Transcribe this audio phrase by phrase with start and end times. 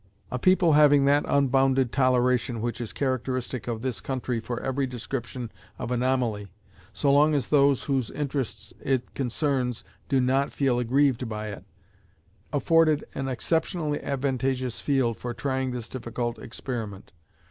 [0.31, 5.51] A people having that unbounded toleration which is characteristic of this country for every description
[5.77, 6.47] of anomaly,
[6.91, 11.65] so long as those whose interests it concerns do not feel aggrieved by it,
[12.51, 17.11] afforded an exceptionally advantageous field for trying this difficult experiment.